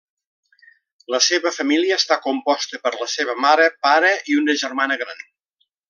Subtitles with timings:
[1.15, 5.27] La seva família està composta per la seva mare, pare, i una germana gran.